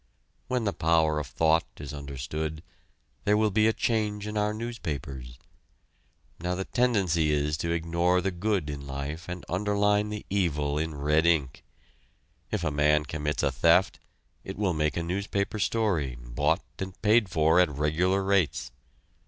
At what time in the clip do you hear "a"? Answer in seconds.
3.67-3.71, 12.63-12.71, 13.43-13.51, 14.97-15.03